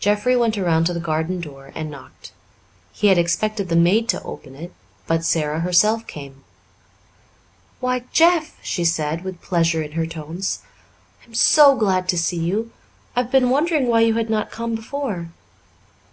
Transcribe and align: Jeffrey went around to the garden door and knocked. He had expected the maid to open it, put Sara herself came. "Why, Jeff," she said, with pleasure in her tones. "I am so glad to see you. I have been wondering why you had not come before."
Jeffrey 0.00 0.34
went 0.34 0.58
around 0.58 0.86
to 0.86 0.92
the 0.92 0.98
garden 0.98 1.40
door 1.40 1.70
and 1.76 1.88
knocked. 1.88 2.32
He 2.92 3.06
had 3.06 3.16
expected 3.16 3.68
the 3.68 3.76
maid 3.76 4.08
to 4.08 4.20
open 4.24 4.56
it, 4.56 4.72
put 5.06 5.24
Sara 5.24 5.60
herself 5.60 6.04
came. 6.08 6.42
"Why, 7.78 8.02
Jeff," 8.12 8.56
she 8.60 8.84
said, 8.84 9.22
with 9.22 9.40
pleasure 9.40 9.80
in 9.80 9.92
her 9.92 10.04
tones. 10.04 10.62
"I 11.22 11.26
am 11.26 11.34
so 11.36 11.76
glad 11.76 12.08
to 12.08 12.18
see 12.18 12.38
you. 12.40 12.72
I 13.14 13.22
have 13.22 13.30
been 13.30 13.50
wondering 13.50 13.86
why 13.86 14.00
you 14.00 14.14
had 14.14 14.28
not 14.28 14.50
come 14.50 14.74
before." 14.74 15.28